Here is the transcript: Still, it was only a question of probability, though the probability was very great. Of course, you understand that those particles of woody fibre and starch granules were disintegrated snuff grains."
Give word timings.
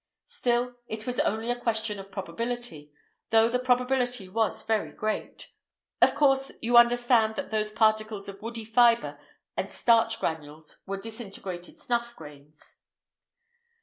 Still, 0.25 0.77
it 0.87 1.05
was 1.05 1.19
only 1.19 1.51
a 1.51 1.55
question 1.59 1.99
of 1.99 2.11
probability, 2.11 2.91
though 3.29 3.47
the 3.49 3.59
probability 3.59 4.27
was 4.27 4.63
very 4.63 4.91
great. 4.93 5.51
Of 6.01 6.15
course, 6.15 6.51
you 6.59 6.75
understand 6.75 7.35
that 7.35 7.51
those 7.51 7.69
particles 7.69 8.27
of 8.27 8.41
woody 8.41 8.65
fibre 8.65 9.19
and 9.55 9.69
starch 9.69 10.19
granules 10.19 10.79
were 10.87 10.97
disintegrated 10.97 11.77
snuff 11.77 12.15
grains." 12.15 12.79